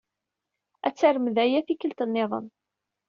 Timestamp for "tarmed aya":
0.95-1.59